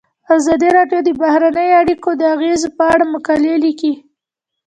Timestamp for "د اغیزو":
2.15-2.69